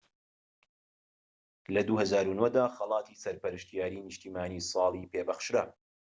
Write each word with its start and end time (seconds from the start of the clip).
لە 1.73 1.81
٢٠٠٩ 1.87 2.49
دا 2.57 2.65
خەڵاتی 2.75 3.19
سەرپەرشتیاری 3.23 4.03
نیشتیمانیی 4.07 4.67
ساڵی 4.71 5.09
پێ 5.11 5.21
بەخشرا 5.27 5.63